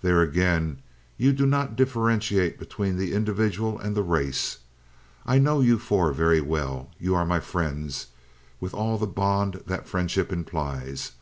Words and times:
There 0.00 0.22
again 0.22 0.78
you 1.18 1.34
do 1.34 1.44
not 1.44 1.76
differentiate 1.76 2.58
between 2.58 2.96
the 2.96 3.12
individual 3.12 3.78
and 3.78 3.94
the 3.94 4.02
race. 4.02 4.60
I 5.26 5.38
know 5.38 5.60
you 5.60 5.78
four 5.78 6.12
very 6.12 6.40
well. 6.40 6.88
You 6.98 7.14
are 7.14 7.26
my 7.26 7.40
friends, 7.40 8.06
with 8.58 8.72
all 8.72 8.96
the 8.96 9.06
bond 9.06 9.64
that 9.66 9.86
friendship 9.86 10.32
implies. 10.32 11.12